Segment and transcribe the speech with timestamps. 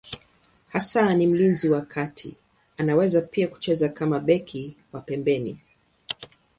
[0.67, 2.37] Hasa ni mlinzi wa kati,
[2.77, 5.59] anaweza pia kucheza kama beki wa pembeni.